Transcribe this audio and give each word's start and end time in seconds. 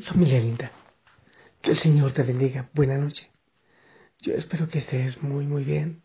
Familia 0.00 0.40
linda, 0.40 0.72
que 1.60 1.72
el 1.72 1.76
Señor 1.76 2.12
te 2.12 2.22
bendiga. 2.22 2.70
Buena 2.72 2.96
noche. 2.96 3.30
Yo 4.20 4.32
espero 4.34 4.66
que 4.66 4.78
estés 4.78 5.22
muy, 5.22 5.46
muy 5.46 5.64
bien, 5.64 6.02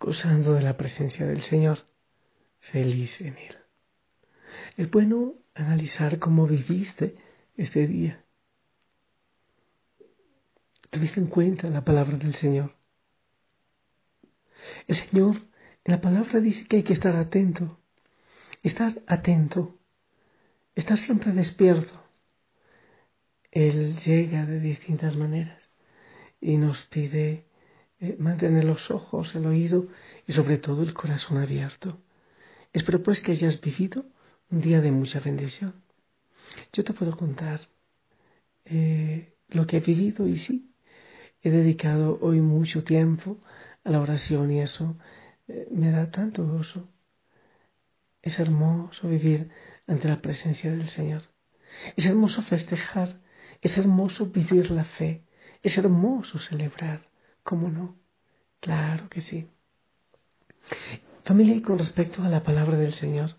gozando 0.00 0.54
de 0.54 0.62
la 0.62 0.78
presencia 0.78 1.26
del 1.26 1.42
Señor, 1.42 1.84
feliz 2.58 3.20
en 3.20 3.36
Él. 3.36 3.58
Es 4.78 4.90
bueno 4.90 5.34
analizar 5.54 6.18
cómo 6.18 6.46
viviste 6.46 7.18
este 7.54 7.86
día. 7.86 8.24
¿Tuviste 10.88 11.20
en 11.20 11.26
cuenta 11.26 11.68
la 11.68 11.84
palabra 11.84 12.16
del 12.16 12.34
Señor? 12.34 12.76
El 14.86 14.96
Señor 14.96 15.36
en 15.84 15.92
la 15.92 16.00
palabra 16.00 16.40
dice 16.40 16.66
que 16.66 16.76
hay 16.76 16.82
que 16.82 16.94
estar 16.94 17.14
atento, 17.14 17.78
estar 18.62 19.02
atento, 19.06 19.78
estar 20.74 20.96
siempre 20.96 21.32
despierto 21.32 22.07
él 23.50 23.98
llega 24.00 24.44
de 24.46 24.60
distintas 24.60 25.16
maneras 25.16 25.70
y 26.40 26.56
nos 26.56 26.82
pide 26.86 27.46
eh, 28.00 28.16
mantener 28.18 28.64
los 28.64 28.90
ojos, 28.90 29.34
el 29.34 29.46
oído 29.46 29.88
y 30.26 30.32
sobre 30.32 30.58
todo 30.58 30.82
el 30.82 30.94
corazón 30.94 31.38
abierto. 31.38 32.00
Espero 32.72 33.02
pues 33.02 33.20
que 33.20 33.32
hayas 33.32 33.60
vivido 33.60 34.06
un 34.50 34.60
día 34.60 34.80
de 34.80 34.92
mucha 34.92 35.20
bendición. 35.20 35.74
Yo 36.72 36.84
te 36.84 36.92
puedo 36.92 37.16
contar 37.16 37.60
eh, 38.64 39.34
lo 39.48 39.66
que 39.66 39.78
he 39.78 39.80
vivido 39.80 40.26
y 40.28 40.38
sí, 40.38 40.70
he 41.42 41.50
dedicado 41.50 42.18
hoy 42.20 42.40
mucho 42.40 42.84
tiempo 42.84 43.38
a 43.84 43.90
la 43.90 44.00
oración 44.00 44.50
y 44.50 44.60
eso 44.60 44.96
eh, 45.48 45.66
me 45.70 45.90
da 45.90 46.10
tanto 46.10 46.46
gozo. 46.46 46.88
Es 48.22 48.38
hermoso 48.38 49.08
vivir 49.08 49.50
ante 49.86 50.08
la 50.08 50.20
presencia 50.20 50.70
del 50.70 50.88
Señor. 50.88 51.22
Es 51.96 52.06
hermoso 52.06 52.42
festejar 52.42 53.20
es 53.60 53.76
hermoso 53.76 54.26
vivir 54.26 54.70
la 54.70 54.84
fe, 54.84 55.24
es 55.62 55.76
hermoso 55.78 56.38
celebrar, 56.38 57.08
¿cómo 57.42 57.68
no? 57.68 57.96
Claro 58.60 59.08
que 59.08 59.20
sí. 59.20 59.46
Familia, 61.24 61.54
y 61.54 61.62
con 61.62 61.78
respecto 61.78 62.22
a 62.22 62.28
la 62.28 62.42
palabra 62.42 62.76
del 62.76 62.94
Señor, 62.94 63.36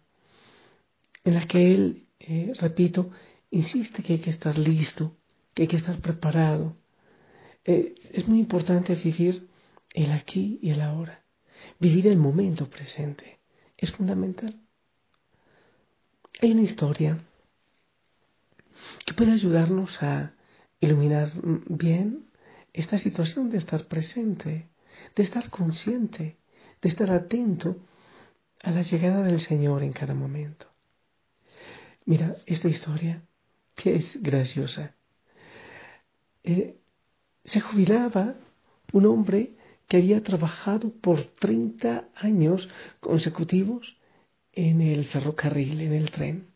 en 1.24 1.34
la 1.36 1.48
que 1.48 1.74
Él, 1.74 2.08
eh, 2.20 2.54
repito, 2.60 3.12
insiste 3.52 4.04
que 4.04 4.14
hay 4.14 4.20
que 4.20 4.30
estar 4.30 4.58
listo, 4.58 5.18
que 5.54 5.64
hay 5.64 5.68
que 5.68 5.78
estar 5.78 6.00
preparado. 6.00 6.78
Eh, 7.66 7.96
es 8.12 8.28
muy 8.28 8.40
importante 8.40 8.96
vivir 8.96 9.50
el 9.94 10.12
aquí 10.12 10.60
y 10.62 10.70
el 10.70 10.82
ahora, 10.82 11.24
vivir 11.80 12.08
el 12.08 12.18
momento 12.18 12.70
presente. 12.70 13.40
Es 13.78 13.92
fundamental. 13.92 14.60
Hay 16.42 16.52
una 16.52 16.62
historia 16.62 17.20
que 19.06 19.14
puede 19.14 19.32
ayudarnos 19.32 20.02
a 20.02 20.34
iluminar 20.80 21.30
bien 21.68 22.26
esta 22.74 22.98
situación 22.98 23.50
de 23.50 23.58
estar 23.58 23.88
presente, 23.88 24.70
de 25.16 25.24
estar 25.24 25.50
consciente, 25.50 26.38
de 26.82 26.90
estar 26.90 27.12
atento 27.12 27.78
a 28.64 28.72
la 28.72 28.82
llegada 28.82 29.24
del 29.24 29.40
Señor 29.40 29.84
en 29.84 29.94
cada 29.94 30.14
momento. 30.14 30.68
Mira, 32.06 32.38
esta 32.46 32.68
historia 32.68 33.24
que 33.76 33.96
es 33.96 34.22
graciosa. 34.22 34.96
Eh, 36.44 36.78
se 37.46 37.62
jubilaba 37.62 38.36
un 38.92 39.06
hombre 39.06 39.54
que 39.88 39.98
había 39.98 40.22
trabajado 40.22 40.92
por 40.92 41.24
30 41.24 42.10
años 42.16 42.70
consecutivos 43.00 43.98
en 44.52 44.82
el 44.82 45.06
ferrocarril, 45.06 45.82
en 45.82 45.94
el 45.94 46.12
tren. 46.12 46.48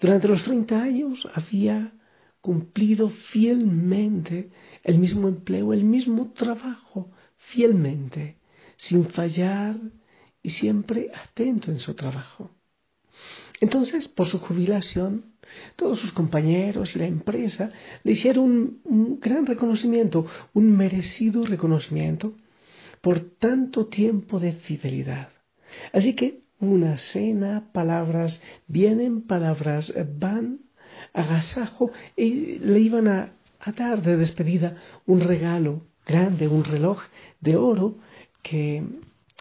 Durante 0.00 0.28
los 0.28 0.42
30 0.44 0.80
años 0.80 1.28
había 1.34 1.92
cumplido 2.40 3.08
fielmente 3.08 4.50
el 4.84 4.98
mismo 4.98 5.28
empleo, 5.28 5.72
el 5.72 5.84
mismo 5.84 6.32
trabajo, 6.32 7.10
fielmente, 7.36 8.36
sin 8.76 9.08
fallar 9.08 9.78
y 10.42 10.50
siempre 10.50 11.10
atento 11.12 11.72
en 11.72 11.80
su 11.80 11.94
trabajo. 11.94 12.50
Entonces, 13.60 14.06
por 14.06 14.26
su 14.26 14.38
jubilación, 14.38 15.34
todos 15.76 15.98
sus 15.98 16.12
compañeros 16.12 16.94
y 16.94 16.98
la 16.98 17.06
empresa 17.06 17.70
le 18.04 18.12
hicieron 18.12 18.78
un, 18.84 19.18
gran 19.20 19.46
reconocimiento, 19.46 20.26
un 20.52 20.76
merecido 20.76 21.44
reconocimiento 21.44 22.34
por 23.00 23.20
tanto 23.20 23.86
tiempo 23.86 24.38
de 24.38 24.52
fidelidad. 24.52 25.30
Así 25.92 26.14
que 26.14 26.45
una 26.60 26.96
cena, 26.98 27.70
palabras 27.72 28.40
vienen, 28.66 29.22
palabras 29.22 29.92
van, 30.18 30.60
agasajo, 31.12 31.90
y 32.16 32.58
le 32.58 32.80
iban 32.80 33.08
a, 33.08 33.32
dar 33.76 34.02
de 34.02 34.16
despedida 34.16 34.76
un 35.06 35.20
regalo 35.20 35.86
grande, 36.06 36.46
un 36.46 36.62
reloj 36.64 37.02
de 37.40 37.56
oro 37.56 37.98
que 38.42 38.84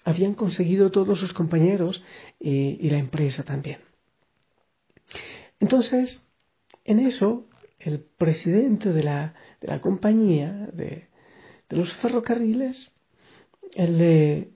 habían 0.03 0.33
conseguido 0.33 0.89
todos 0.89 1.19
sus 1.19 1.31
compañeros 1.31 2.03
y, 2.39 2.89
la 2.89 2.97
empresa 2.97 3.43
también. 3.43 3.79
Entonces, 5.59 6.25
en 6.85 6.99
eso, 6.99 7.47
el 7.79 7.99
presidente 7.99 8.93
de 8.93 9.03
la, 9.03 9.35
de 9.61 9.67
la 9.67 9.79
compañía 9.79 10.69
de, 10.73 11.07
de, 11.69 11.77
los 11.77 11.93
ferrocarriles 11.93 12.91
le 13.75 14.49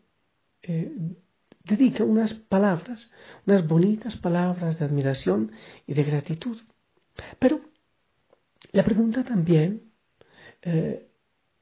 eh, 0.64 0.92
dedica 1.70 2.04
unas 2.04 2.34
palabras, 2.34 3.12
unas 3.46 3.68
bonitas 3.68 4.18
palabras 4.18 4.80
de 4.80 4.86
admiración 4.86 5.52
y 5.88 5.94
de 5.94 6.04
gratitud. 6.04 6.58
Pero 7.40 7.62
la 8.72 8.84
pregunta 8.84 9.24
también, 9.24 9.92
eh, 10.62 11.08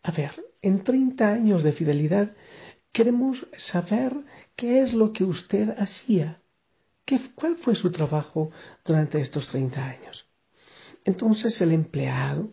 a 0.03 0.11
ver, 0.11 0.31
en 0.61 0.83
30 0.83 1.27
años 1.31 1.63
de 1.63 1.73
fidelidad 1.73 2.35
queremos 2.91 3.47
saber 3.57 4.13
qué 4.55 4.81
es 4.81 4.93
lo 4.93 5.13
que 5.13 5.23
usted 5.23 5.69
hacía, 5.77 6.41
qué, 7.05 7.19
cuál 7.35 7.57
fue 7.57 7.75
su 7.75 7.91
trabajo 7.91 8.51
durante 8.85 9.19
estos 9.21 9.47
30 9.47 9.85
años. 9.85 10.29
Entonces 11.05 11.59
el 11.61 11.71
empleado 11.71 12.51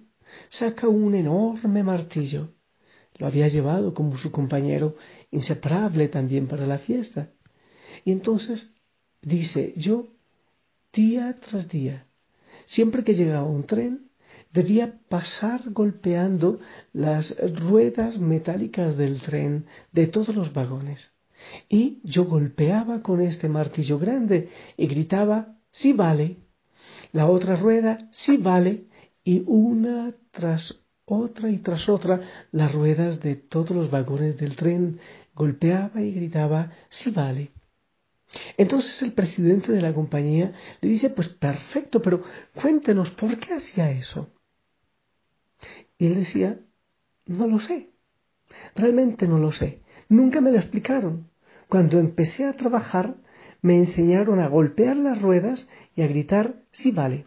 saca 0.49 0.89
un 0.89 1.15
enorme 1.15 1.83
martillo 1.83 2.55
lo 3.17 3.27
había 3.27 3.49
llevado 3.49 3.95
como 3.95 4.17
su 4.17 4.33
compañero 4.33 4.97
inseparable 5.31 6.09
también 6.09 6.49
para 6.49 6.67
la 6.67 6.79
fiesta. 6.79 7.31
Y 8.05 8.13
entonces 8.13 8.73
dice, 9.23 9.73
yo 9.77 10.09
día 10.93 11.39
tras 11.41 11.69
día, 11.69 12.07
siempre 12.67 13.03
que 13.03 13.15
llegaba 13.15 13.45
un 13.45 13.65
tren, 13.65 14.11
debía 14.53 15.01
pasar 15.09 15.71
golpeando 15.71 16.61
las 16.93 17.37
ruedas 17.61 18.19
metálicas 18.19 18.97
del 18.97 19.21
tren 19.21 19.67
de 19.93 20.07
todos 20.07 20.35
los 20.35 20.53
vagones. 20.53 21.13
Y 21.69 21.99
yo 22.05 22.25
golpeaba 22.25 23.03
con 23.03 23.21
este 23.21 23.49
martillo 23.49 23.99
grande 23.99 24.49
y 24.77 24.87
gritaba, 24.87 25.57
sí 25.73 25.93
vale. 25.93 26.37
La 27.13 27.27
otra 27.27 27.57
rueda, 27.57 28.09
sí 28.13 28.37
vale. 28.37 28.85
Y 29.25 29.43
una 29.47 30.15
tras 30.31 30.81
otra 31.07 31.51
y 31.51 31.59
tras 31.59 31.89
otra 31.89 32.21
las 32.53 32.73
ruedas 32.73 33.21
de 33.21 33.35
todos 33.37 33.71
los 33.71 33.91
vagones 33.91 34.37
del 34.39 34.57
tren 34.57 35.01
golpeaba 35.35 36.01
y 36.01 36.13
gritaba, 36.13 36.71
sí 36.89 37.11
vale. 37.11 37.51
Entonces 38.57 39.03
el 39.03 39.13
presidente 39.13 39.73
de 39.73 39.83
la 39.83 39.95
compañía 39.95 40.53
le 40.81 40.89
dice, 40.89 41.11
pues 41.11 41.29
perfecto, 41.29 42.03
pero 42.03 42.23
cuéntenos, 42.55 43.11
¿por 43.11 43.39
qué 43.39 43.55
hacía 43.55 43.91
eso? 43.91 44.31
Y 45.99 46.07
él 46.07 46.17
decía, 46.17 46.61
no 47.27 47.47
lo 47.47 47.61
sé, 47.61 47.91
realmente 48.75 49.29
no 49.29 49.39
lo 49.39 49.53
sé, 49.53 49.83
nunca 50.09 50.41
me 50.41 50.51
lo 50.51 50.59
explicaron. 50.59 51.31
Cuando 51.69 51.99
empecé 51.99 52.45
a 52.45 52.57
trabajar, 52.57 53.17
me 53.63 53.77
enseñaron 53.77 54.41
a 54.41 54.49
golpear 54.49 54.97
las 54.97 55.23
ruedas 55.23 55.69
y 55.97 56.03
a 56.03 56.07
gritar, 56.07 56.63
sí 56.71 56.91
vale. 56.91 57.27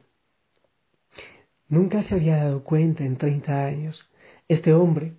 Nunca 1.70 2.02
se 2.02 2.16
había 2.16 2.38
dado 2.38 2.64
cuenta 2.64 3.04
en 3.04 3.18
30 3.18 3.66
años 3.66 4.12
este 4.48 4.74
hombre 4.74 5.18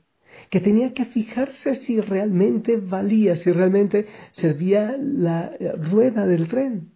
que 0.50 0.60
tenía 0.60 0.92
que 0.92 1.04
fijarse 1.04 1.74
si 1.74 2.00
realmente 2.00 2.76
valía, 2.76 3.36
si 3.36 3.50
realmente 3.52 4.06
servía 4.30 4.96
la 4.98 5.52
rueda 5.90 6.26
del 6.26 6.48
tren. 6.48 6.92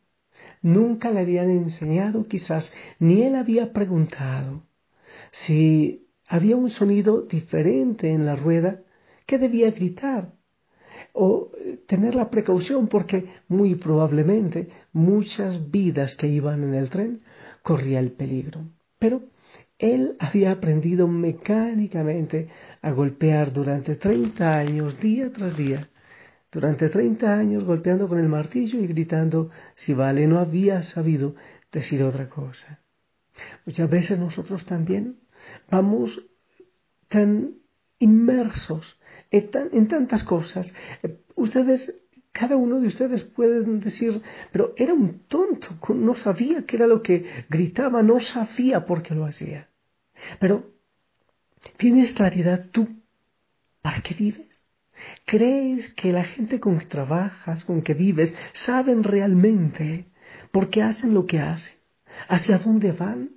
nunca 0.63 1.11
le 1.11 1.21
habían 1.21 1.51
enseñado, 1.51 2.25
quizás 2.25 2.73
ni 2.99 3.23
él 3.23 3.35
había 3.35 3.73
preguntado 3.73 4.63
si 5.33 6.07
había 6.29 6.57
un 6.57 6.71
sonido 6.71 7.23
diferente 7.23 8.11
en 8.11 8.27
la 8.27 8.37
rueda 8.37 8.83
que 9.27 9.39
debía 9.39 9.71
gritar 9.71 10.33
o 11.13 11.51
tener 11.87 12.15
la 12.15 12.31
precaución 12.31 12.89
porque 12.89 13.27
muy 13.49 13.75
probablemente 13.75 14.69
muchas 14.93 15.71
vidas 15.71 16.15
que 16.15 16.29
iban 16.29 16.63
en 16.63 16.75
el 16.75 16.91
tren 16.91 17.21
corría 17.63 17.99
el 17.99 18.13
peligro. 18.13 18.61
Pero 18.99 19.23
él 19.83 20.17
había 20.21 20.53
aprendido 20.53 21.09
mecánicamente 21.09 22.49
a 22.83 22.93
golpear 22.93 23.53
durante 23.53 23.97
30 23.97 24.57
años, 24.57 25.01
día 25.01 25.33
tras 25.33 25.57
día, 25.57 25.91
durante 26.53 26.89
30 26.89 27.35
años 27.35 27.65
golpeando 27.65 28.09
con 28.09 28.21
el 28.21 28.29
martillo 28.29 28.79
y 28.79 28.87
gritando 28.87 29.51
si 29.75 29.93
vale, 29.93 30.29
no 30.29 30.39
había 30.39 30.83
sabido 30.83 31.35
decir 31.73 32.05
otra 32.05 32.29
cosa. 32.29 32.79
Muchas 33.67 33.91
veces 33.91 34.21
nosotros 34.21 34.65
también 34.65 35.17
vamos 35.69 36.23
tan 37.09 37.55
inmersos 37.99 39.01
en, 39.33 39.89
tantas 39.89 40.23
cosas. 40.23 40.77
Ustedes 41.35 42.05
cada 42.31 42.55
uno 42.55 42.79
de 42.79 42.87
ustedes 42.87 43.25
puede 43.25 43.63
decir, 43.81 44.23
pero 44.53 44.75
era 44.77 44.95
un 44.95 45.25
tonto, 45.27 45.77
no 45.93 46.15
sabía 46.15 46.65
qué 46.67 46.77
era 46.77 46.87
lo 46.87 47.03
que 47.03 47.27
gritaba, 47.51 48.01
no 48.03 48.21
sabía 48.21 48.87
por 48.87 49.03
qué 49.03 49.15
lo 49.15 49.27
hacía. 49.27 49.69
Pero, 50.39 50.75
¿tienes 51.77 52.13
claridad 52.13 52.69
tú? 52.71 52.89
¿Para 53.83 54.01
qué 54.01 54.15
vives? 54.15 54.67
¿Crees 55.27 55.93
que 55.95 56.13
la 56.13 56.25
gente 56.25 56.61
con 56.61 56.79
que 56.79 56.87
trabajas, 56.87 57.65
con 57.65 57.83
que 57.83 57.95
vives, 57.95 58.35
saben 58.53 59.03
realmente 59.03 60.07
por 60.51 60.71
qué 60.71 60.83
hacen 60.83 61.15
lo 61.15 61.27
que 61.27 61.41
hacen? 61.41 61.75
¿Hacia 62.29 62.59
dónde 62.59 62.93
van? 62.93 63.31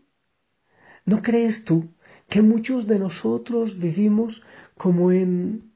¿No 1.05 1.21
crees 1.21 1.65
tú 1.65 1.93
que 2.29 2.41
muchos 2.41 2.87
de 2.87 2.99
nosotros 2.99 3.79
vivimos 3.79 4.41
como 4.77 5.11
en, 5.11 5.71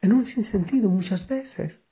en 0.00 0.12
un 0.12 0.26
sinsentido 0.26 0.90
muchas 0.90 1.26
veces? 1.26 1.84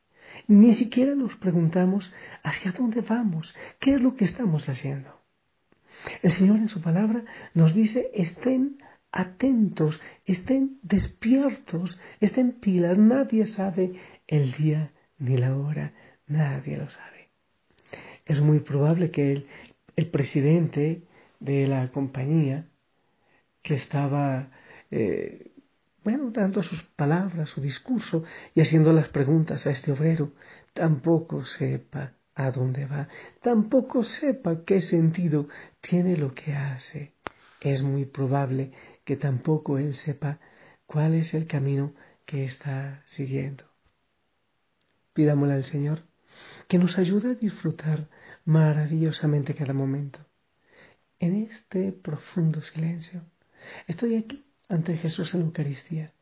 Ni 0.47 0.73
siquiera 0.73 1.15
nos 1.15 1.37
preguntamos 1.37 2.13
hacia 2.43 2.73
dónde 2.73 3.01
vamos, 3.01 3.55
qué 3.79 3.95
es 3.95 4.01
lo 4.01 4.15
que 4.15 4.25
estamos 4.25 4.69
haciendo. 4.69 5.22
El 6.23 6.33
Señor 6.33 6.59
en 6.59 6.69
su 6.69 6.81
palabra 6.81 7.25
nos 7.55 7.75
dice, 7.75 8.11
estén 8.15 8.79
atentos, 9.13 10.01
estén 10.25 10.79
despiertos, 10.83 11.99
estén 12.21 12.53
pilas. 12.53 12.99
Nadie 12.99 13.47
sabe 13.47 13.93
el 14.27 14.53
día 14.53 14.93
ni 15.19 15.37
la 15.37 15.57
hora, 15.57 15.93
nadie 16.27 16.77
lo 16.77 16.89
sabe. 16.89 17.29
Es 18.25 18.41
muy 18.41 18.61
probable 18.61 19.11
que 19.11 19.47
el, 19.97 20.07
presidente 20.11 21.03
de 21.41 21.67
la 21.67 21.91
compañía 21.91 22.67
que 23.63 23.75
estaba, 23.75 24.51
eh, 24.91 25.53
bueno, 26.03 26.31
dando 26.31 26.63
sus 26.63 26.83
palabras, 26.83 27.51
su 27.51 27.61
discurso 27.61 28.25
y 28.55 28.61
haciendo 28.61 28.93
las 28.93 29.09
preguntas 29.09 29.67
a 29.67 29.71
este 29.71 29.93
obrero, 29.93 30.33
tampoco 30.73 31.45
sepa 31.45 32.15
a 32.35 32.51
dónde 32.51 32.87
va, 32.87 33.09
tampoco 33.41 34.05
sepa 34.05 34.65
qué 34.65 34.81
sentido 34.81 35.49
tiene 35.81 36.17
lo 36.17 36.35
que 36.35 36.55
hace. 36.55 37.13
Es 37.61 37.83
muy 37.83 38.07
probable 38.07 38.73
que 39.05 39.17
tampoco 39.17 39.79
él 39.79 39.95
sepa 39.95 40.41
cuál 40.87 41.15
es 41.15 41.35
el 41.35 41.47
camino 41.47 41.95
que 42.27 42.45
está 42.45 43.05
siguiendo. 43.07 43.65
Pidámosle 45.13 45.55
al 45.55 45.65
Señor 45.65 46.03
que 46.69 46.79
nos 46.79 46.99
ayude 46.99 47.33
a 47.33 47.35
disfrutar 47.35 48.09
maravillosamente 48.45 49.55
cada 49.55 49.75
momento. 49.75 50.19
En 51.19 51.37
este 51.37 51.93
profundo 51.93 52.63
silencio, 52.63 53.23
estoy 53.87 54.17
aquí 54.17 54.45
ante 54.69 54.97
Jesús 54.97 55.35
en 55.35 55.41
la 55.41 55.47
Eucaristía 55.47 56.13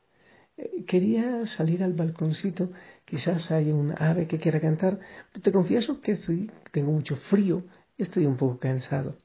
quería 0.87 1.47
salir 1.47 1.83
al 1.83 1.93
balconcito, 1.93 2.71
quizás 3.05 3.51
hay 3.51 3.71
un 3.71 3.95
ave 3.97 4.27
que 4.27 4.39
quiera 4.39 4.61
cantar, 4.61 4.99
pero 5.33 5.43
te 5.43 5.53
confieso 5.53 6.01
que 6.01 6.19
tengo 6.73 6.93
mucho 6.93 7.17
frío 7.17 7.65
estoy 8.03 8.27
un 8.27 8.37
poco 8.37 8.59
cansado. 8.59 9.17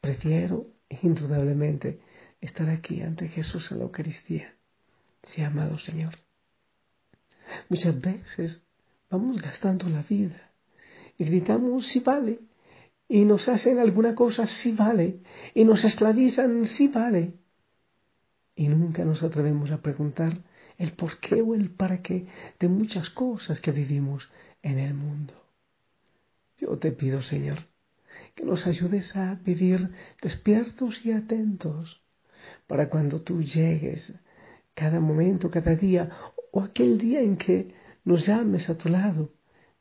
Prefiero, 0.00 0.66
indudablemente, 1.02 2.00
estar 2.40 2.68
aquí 2.70 3.02
ante 3.02 3.28
Jesús 3.28 3.70
en 3.72 3.78
la 3.78 3.84
Eucaristía. 3.84 4.54
Sí, 5.22 5.42
amado 5.42 5.78
Señor. 5.78 6.14
Muchas 7.68 8.00
veces 8.00 8.62
vamos 9.10 9.40
gastando 9.40 9.88
la 9.88 10.02
vida 10.02 10.50
y 11.16 11.24
gritamos 11.24 11.86
si 11.86 12.00
vale, 12.00 12.40
y 13.08 13.24
nos 13.24 13.48
hacen 13.48 13.78
alguna 13.78 14.14
cosa 14.14 14.46
si 14.46 14.72
vale, 14.72 15.20
y 15.54 15.64
nos 15.64 15.84
esclavizan 15.84 16.66
si 16.66 16.88
vale. 16.88 17.32
Y 18.54 18.68
nunca 18.68 19.04
nos 19.04 19.22
atrevemos 19.22 19.70
a 19.70 19.80
preguntar 19.80 20.42
el 20.78 20.92
por 20.92 21.18
qué 21.18 21.42
o 21.42 21.54
el 21.54 21.70
para 21.70 22.02
qué 22.02 22.26
de 22.58 22.68
muchas 22.68 23.10
cosas 23.10 23.60
que 23.60 23.72
vivimos 23.72 24.30
en 24.62 24.78
el 24.78 24.94
mundo. 24.94 25.34
Yo 26.56 26.78
te 26.78 26.92
pido, 26.92 27.20
Señor, 27.22 27.58
que 28.34 28.44
nos 28.44 28.66
ayudes 28.66 29.14
a 29.16 29.34
vivir 29.34 29.90
despiertos 30.22 31.04
y 31.04 31.12
atentos 31.12 32.00
para 32.66 32.88
cuando 32.88 33.20
tú 33.20 33.42
llegues, 33.42 34.14
cada 34.74 35.00
momento, 35.00 35.50
cada 35.50 35.74
día, 35.74 36.10
o 36.52 36.62
aquel 36.62 36.98
día 36.98 37.20
en 37.20 37.36
que 37.36 37.74
nos 38.04 38.26
llames 38.26 38.70
a 38.70 38.78
tu 38.78 38.88
lado, 38.88 39.32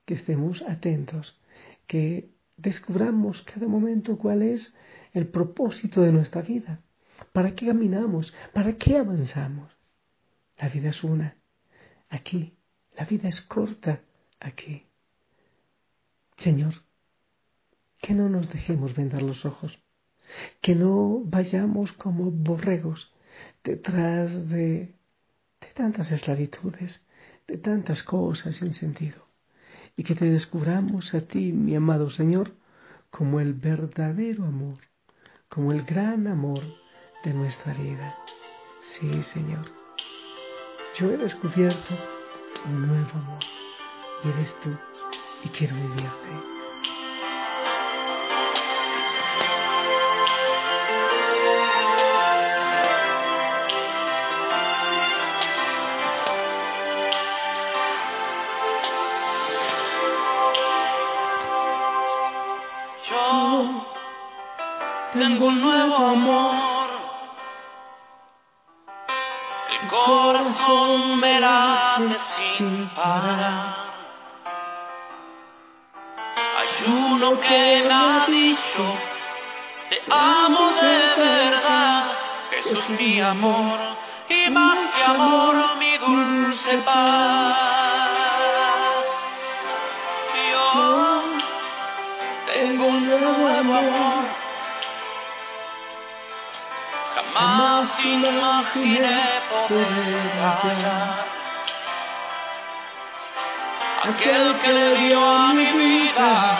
que 0.05 0.15
estemos 0.15 0.63
atentos, 0.63 1.39
que 1.85 2.31
descubramos 2.57 3.44
cada 3.44 3.67
momento 3.67 4.17
cuál 4.17 4.41
es 4.41 4.73
el 5.13 5.27
propósito 5.27 6.01
de 6.01 6.11
nuestra 6.11 6.41
vida, 6.41 6.81
para 7.31 7.55
qué 7.55 7.67
caminamos, 7.67 8.33
para 8.53 8.73
qué 8.73 8.97
avanzamos. 8.97 9.76
La 10.57 10.69
vida 10.69 10.89
es 10.89 11.04
una. 11.04 11.38
Aquí. 12.09 12.57
La 12.95 13.06
vida 13.06 13.30
es 13.30 13.42
corta. 13.42 14.01
Aquí. 14.39 14.86
Señor, 16.38 16.74
que 18.01 18.13
no 18.13 18.30
nos 18.30 18.51
dejemos 18.51 18.95
vendar 18.95 19.21
los 19.21 19.45
ojos. 19.45 19.80
Que 20.62 20.75
no 20.75 21.21
vayamos 21.24 21.94
como 21.94 22.31
borregos 22.31 23.12
detrás 23.63 24.50
de, 24.50 24.95
de 25.62 25.68
tantas 25.74 26.12
esclavitudes, 26.12 27.06
de 27.48 27.57
tantas 27.57 28.04
cosas 28.04 28.56
sin 28.57 28.74
sentido. 28.74 29.27
Y 29.95 30.04
que 30.04 30.15
te 30.15 30.25
descubramos 30.25 31.13
a 31.13 31.21
ti, 31.21 31.54
mi 31.54 31.75
amado 31.75 32.09
Señor, 32.09 32.56
como 33.09 33.39
el 33.39 33.54
verdadero 33.54 34.45
amor, 34.45 34.80
como 35.49 35.71
el 35.71 35.83
gran 35.83 36.28
amor 36.28 36.61
de 37.23 37.33
nuestra 37.33 37.73
vida. 37.73 38.18
Sí, 38.99 39.23
Señor 39.33 39.86
yo 40.99 41.11
he 41.11 41.18
descubierto 41.18 41.94
un 42.66 42.87
nuevo 42.87 43.09
amor 43.13 43.44
y 44.23 44.30
eres 44.30 44.59
tú 44.61 44.75
y 45.44 45.49
quiero 45.49 45.75
vivirte. 45.75 46.27
Tengo 65.13 65.47
un 65.47 65.61
nuevo 65.61 65.95
amor 65.95 66.77
late 71.99 72.19
sin 72.57 72.89
parar. 72.89 73.75
Hay 76.57 76.92
uno 76.92 77.39
que 77.39 77.83
me 77.87 77.94
ha 77.94 78.25
dicho, 78.27 78.97
te 79.89 80.01
amo 80.09 80.71
de 80.81 81.16
verdad, 81.23 82.11
Jesús 82.51 82.89
mi 82.89 83.21
amor, 83.21 83.80
y 84.30 84.49
más 84.51 84.77
que 84.95 85.04
amor 85.04 85.56
mi 85.77 85.97
dulce 85.97 86.77
paz. 86.80 87.56
Yo 90.51 91.23
tengo 92.54 92.85
un 92.85 93.07
nuevo 93.07 93.47
amor 93.47 94.37
jamás 97.16 98.06
imaginé 98.06 99.42
poder 99.49 100.31
hallar. 100.39 101.36
Aquel 104.09 104.59
que 104.61 104.71
le 104.71 104.97
dio 104.99 105.19
a 105.19 105.54
mi 105.54 105.66
vida 105.66 106.57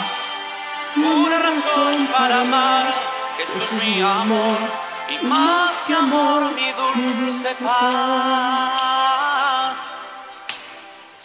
una 0.98 1.38
razón 1.40 2.08
para 2.08 2.42
amar, 2.42 2.94
Jesús 3.38 3.72
mi 3.74 4.02
amor, 4.02 4.58
y 5.10 5.26
más 5.26 5.72
que 5.86 5.94
amor 5.94 6.52
mi 6.54 6.72
dulce 6.74 7.56
paz. 7.64 8.98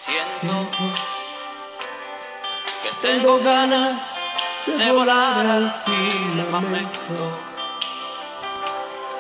Siento 0.05 0.71
que 2.83 2.91
tengo 3.01 3.39
ganas 3.41 4.01
de 4.67 4.93
volar 4.93 5.47
al 5.47 5.75
firmamento. 5.85 7.41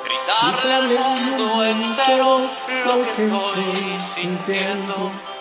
Gritarle 0.04 0.72
al 0.72 0.88
mundo 0.88 1.64
entero 1.64 2.48
lo 2.84 2.94
que 3.16 3.24
estoy 3.24 3.98
sintiendo. 4.14 5.31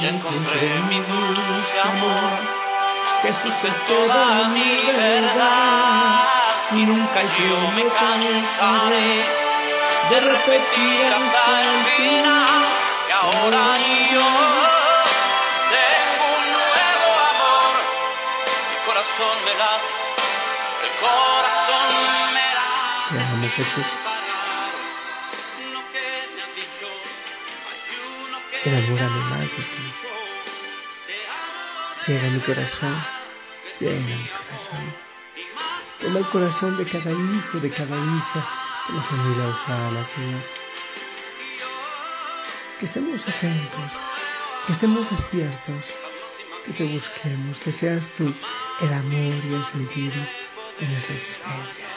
Ya 0.00 0.10
encontré 0.10 0.80
mi 0.88 1.00
dulce 1.00 1.80
amor, 1.82 2.30
Jesús 3.22 3.52
es 3.64 3.86
toda 3.88 4.48
mi 4.48 4.86
verdad. 4.92 6.24
Y 6.70 6.86
nunca 6.86 7.22
yo 7.22 7.70
me 7.72 7.84
cansaré 7.88 9.26
de 10.10 10.20
repetir 10.20 11.12
hasta 11.12 11.62
el 11.62 11.84
final 11.84 12.64
que 13.08 13.12
ahora 13.12 13.78
yo 14.12 14.28
tengo 15.74 16.26
un 16.36 16.46
nuevo 16.52 17.10
amor. 17.32 17.74
Mi 18.70 18.86
corazón 18.86 19.44
me 19.44 19.54
da, 19.56 19.74
el 20.84 20.92
corazón 21.00 22.34
me 22.34 22.46
da. 22.54 23.40
Te 23.42 23.48
Jesús. 23.50 24.07
Enamórame 28.68 29.20
más 29.30 29.40
de 29.40 29.46
ti. 29.46 29.62
Llega 32.06 32.26
a 32.26 32.30
mi 32.30 32.40
corazón, 32.40 33.02
llega 33.80 33.96
a 33.96 34.00
mi 34.00 34.28
corazón. 34.28 34.94
Toma 36.02 36.18
el 36.18 36.28
corazón 36.28 36.76
de 36.76 36.84
cada 36.84 37.10
hijo, 37.10 37.60
de 37.60 37.70
cada 37.70 37.96
hija, 37.96 38.48
de 38.88 38.94
la 38.94 39.02
familia 39.04 39.46
Osana, 39.46 40.04
Señor. 40.04 40.42
Que 42.78 42.84
estemos 42.84 43.26
atentos, 43.26 43.92
que 44.66 44.72
estemos 44.74 45.10
despiertos, 45.12 45.84
que 46.66 46.72
te 46.74 46.84
busquemos, 46.84 47.58
que 47.60 47.72
seas 47.72 48.06
tú 48.18 48.34
el 48.82 48.92
amor 48.92 49.44
y 49.46 49.54
el 49.54 49.64
sentido 49.64 50.26
de 50.78 50.88
nuestra 50.88 51.14
existencia. 51.14 51.87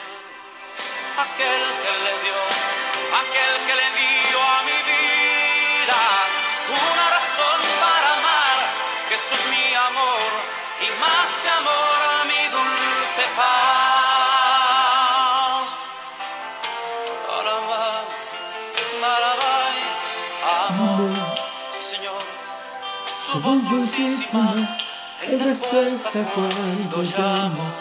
Su 23.42 23.48
voz 23.48 23.70
dulcísima 23.70 24.78
en 25.22 25.40
respuesta 25.40 26.10
cuando 26.32 27.02
llamo. 27.02 27.74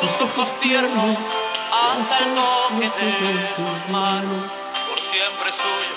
sus 0.00 0.20
ojos 0.20 0.60
tiernos 0.60 1.16
hasta 1.72 2.18
de 2.78 2.90
sus 3.56 3.88
manos, 3.88 4.50
por 4.86 5.00
siempre 5.00 5.50
suyo. 5.62 5.96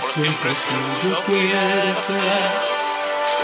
Por 0.00 0.12
siempre 0.12 0.54
suyo 0.54 1.22
quiere 1.26 1.94
ser. 2.06 2.50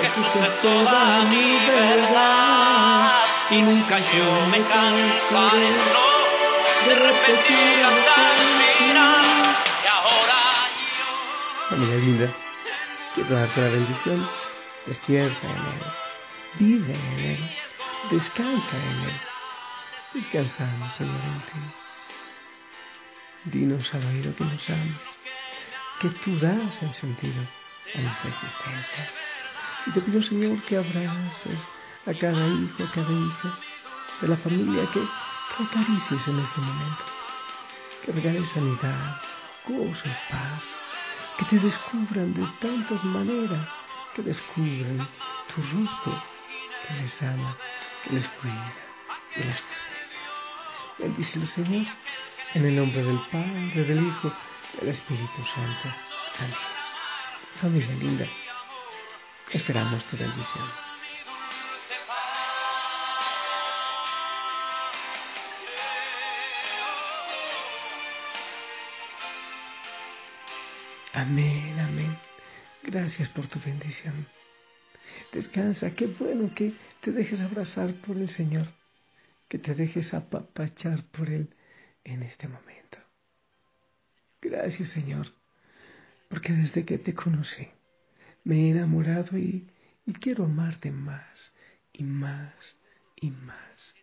Jesús 0.00 0.26
es 0.37 0.62
toda 0.62 1.25
mi 1.25 1.58
verdad 1.66 3.12
y 3.50 3.62
nunca 3.62 3.99
yo 3.99 4.46
me 4.46 4.62
cansaré 4.66 5.70
no, 5.92 6.88
de 6.88 6.94
repetir 6.94 7.84
hasta 7.84 8.14
el 8.32 8.78
final 8.78 9.56
que 9.82 9.88
ahora 9.88 10.40
yo 10.88 11.68
Familia 11.68 11.96
linda, 11.96 12.43
darte 13.23 13.61
la 13.61 13.68
bendición. 13.68 14.28
Despierta 14.87 15.49
en 15.49 15.56
Él, 15.56 15.83
vive 16.59 16.94
en 16.94 17.21
Él, 17.21 17.50
descansa 18.11 18.76
en 18.76 19.00
Él. 19.00 19.21
Descansamos, 20.12 20.94
Señor, 20.94 21.21
en 21.25 21.40
ti. 21.40 21.59
Dinos 23.44 23.94
al 23.94 24.04
oído 24.06 24.35
que 24.37 24.44
nos 24.44 24.68
amas, 24.68 25.18
que 26.00 26.09
tú 26.09 26.38
das 26.38 26.83
el 26.83 26.92
sentido 26.92 27.42
a 27.94 27.99
nuestra 27.99 28.30
existencia. 28.30 29.11
Y 29.87 29.90
te 29.92 30.00
pido, 30.00 30.23
Señor, 30.23 30.62
que 30.62 30.76
abraces 30.76 31.68
a 32.06 32.14
cada 32.14 32.47
hijo, 32.47 32.83
a 32.83 32.90
cada 32.90 33.12
hija 33.12 33.59
de 34.21 34.28
la 34.28 34.37
familia, 34.37 34.87
que, 34.92 35.00
que 35.00 35.62
acaricies 35.64 36.28
en 36.28 36.40
este 36.40 36.61
momento, 36.61 37.04
que 38.04 38.12
regales 38.12 38.49
sanidad, 38.50 39.21
gozo 39.66 40.09
paz, 40.30 40.64
que 41.38 41.45
te 41.47 41.59
descubran 41.59 42.33
de 42.35 42.47
tantas 42.61 43.05
maneras, 43.05 43.69
que 44.14 44.23
descubran 44.23 45.09
tu 45.49 45.62
rostro, 45.62 46.23
que 46.87 46.95
les 46.95 47.23
ama, 47.23 47.57
que 48.05 48.14
les 48.14 48.29
cuida 48.29 48.73
y 49.37 49.41
les 49.41 49.61
protege. 49.61 49.95
Bendícelo, 50.99 51.47
Señor, 51.47 51.87
en 52.55 52.64
el 52.67 52.76
nombre 52.76 53.03
del 53.03 53.21
Padre, 53.33 53.85
del 53.85 54.07
Hijo 54.07 54.33
del 54.81 54.88
Espíritu 54.91 55.45
Santo. 55.55 55.88
Amén. 56.38 56.55
Familia 57.61 57.95
linda, 57.97 58.26
esperamos 59.53 60.05
tu 60.05 60.17
bendición. 60.17 60.84
Amén, 71.26 71.81
amén. 71.81 72.19
Gracias 72.83 73.31
por 73.31 73.47
tu 73.49 73.59
bendición. 73.59 74.26
Descansa, 75.33 75.95
qué 75.95 76.04
bueno 76.07 76.54
que 76.54 76.75
te 77.00 77.12
dejes 77.12 77.40
abrazar 77.40 77.95
por 77.95 78.19
el 78.19 78.28
Señor, 78.28 78.66
que 79.49 79.59
te 79.59 79.75
dejes 79.75 80.12
apapachar 80.12 81.02
por 81.04 81.31
Él 81.31 81.49
en 82.04 82.25
este 82.25 82.47
momento. 82.47 82.99
Gracias, 84.43 84.90
Señor, 84.90 85.28
porque 86.28 86.52
desde 86.52 86.85
que 86.85 86.99
te 86.99 87.14
conocí 87.14 87.69
me 88.45 88.57
he 88.66 88.71
enamorado 88.73 89.38
y, 89.38 89.66
y 90.04 90.12
quiero 90.12 90.45
amarte 90.45 90.90
más 90.90 91.54
y 91.95 92.04
más 92.04 92.76
y 93.16 93.31
más. 93.31 93.95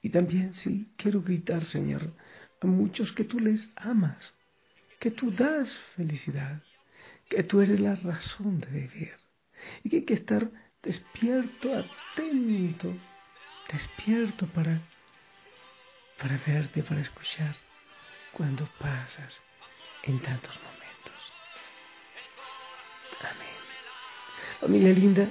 Y 0.00 0.10
también 0.10 0.54
sí, 0.54 0.92
quiero 0.96 1.22
gritar, 1.22 1.66
Señor, 1.66 2.12
a 2.60 2.66
muchos 2.68 3.10
que 3.10 3.24
tú 3.24 3.40
les 3.40 3.68
amas, 3.74 4.36
que 4.98 5.10
tú 5.10 5.30
das 5.30 5.74
felicidad, 5.96 6.62
que 7.28 7.42
tú 7.42 7.60
eres 7.60 7.80
la 7.80 7.94
razón 7.96 8.60
de 8.60 8.66
vivir 8.66 9.16
y 9.82 9.90
que 9.90 9.96
hay 9.96 10.04
que 10.04 10.14
estar 10.14 10.50
despierto, 10.82 11.84
atento, 12.12 12.94
despierto 13.70 14.46
para, 14.46 14.80
para 16.20 16.38
verte, 16.46 16.82
para 16.82 17.00
escuchar 17.00 17.56
cuando 18.32 18.68
pasas 18.78 19.40
en 20.04 20.20
tantos 20.20 20.54
momentos. 20.56 21.32
Amén. 23.20 23.56
Familia 24.60 24.92
linda, 24.92 25.28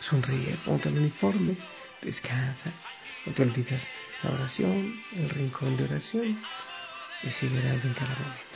sonríe, 0.00 0.56
ponte 0.64 0.88
el 0.88 0.98
uniforme, 0.98 1.56
descansa, 2.02 2.72
no 3.24 3.32
te 3.32 3.42
olvides 3.42 3.88
la 4.22 4.32
oración, 4.32 5.00
el 5.12 5.30
rincón 5.30 5.76
de 5.76 5.84
oración 5.84 6.40
y 7.22 7.30
sigue 7.30 7.58
orando 7.58 7.88
en 7.88 7.94
cada 7.94 8.14
momento. 8.14 8.47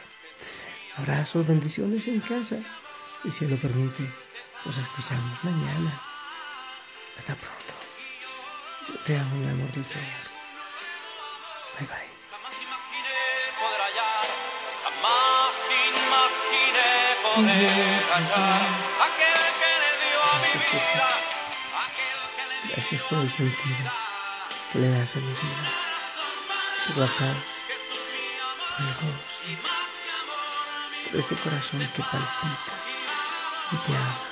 Abrazos, 0.97 1.47
bendiciones 1.47 2.07
en 2.07 2.21
casa 2.21 2.57
y 3.25 3.31
si 3.31 3.47
lo 3.47 3.57
permite, 3.57 4.13
nos 4.65 4.77
escuchamos 4.77 5.43
mañana. 5.43 6.03
Hasta 7.19 7.35
pronto. 7.35 7.75
Yo 8.89 8.95
te 9.05 9.17
amo, 9.17 9.37
mi 9.37 9.49
amor 9.49 9.73
del 9.73 9.85
Señor. 9.87 10.27
Bye 11.79 11.87
bye. 11.87 12.13
Jamás 12.31 12.53
imaginé 12.61 13.21
poder 13.59 13.81
hallar, 13.81 14.29
jamás 14.85 15.55
imaginé 15.97 16.91
poder 17.23 17.57
hallar 18.11 18.63
aquel 19.07 19.41
que 19.61 19.73
le 19.83 19.91
dio 20.03 20.21
a 20.23 20.39
mi 20.41 20.53
vida, 20.53 21.09
aquel 21.87 22.21
que 22.37 22.45
le 22.49 22.57
dio 22.67 22.77
Gracias 22.77 23.03
por 23.05 23.19
el 23.19 23.31
sentido 23.31 23.93
que 24.73 24.79
le 24.79 24.89
das 24.91 25.17
a 25.17 25.21
mi 25.21 25.33
vida, 25.33 25.73
por 26.89 26.99
la 26.99 27.07
paz, 27.07 27.47
por 28.77 28.87
el 28.87 28.95
gozo, 28.95 29.82
por 31.13 31.21
este 31.21 31.37
corazón 31.43 31.81
que 31.95 32.03
palpita 32.03 32.73
y 33.71 33.77
te 33.87 33.97
ama. 33.97 34.32